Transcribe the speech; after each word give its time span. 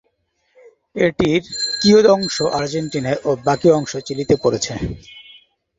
এটির 0.97 1.41
কিয়দংশ 1.81 2.35
আর্জেন্টিনায় 2.53 3.19
ও 3.23 3.39
বাকি 3.45 3.67
অংশ 3.71 3.91
চিলিতে 4.07 4.35
পড়েছে। 4.43 4.73